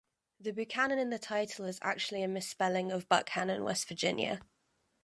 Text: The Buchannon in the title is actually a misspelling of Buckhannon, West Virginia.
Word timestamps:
The 0.39 0.51
Buchannon 0.51 0.97
in 0.97 1.11
the 1.11 1.19
title 1.19 1.65
is 1.65 1.77
actually 1.83 2.23
a 2.23 2.27
misspelling 2.27 2.91
of 2.91 3.07
Buckhannon, 3.07 3.63
West 3.63 3.87
Virginia. 3.87 4.41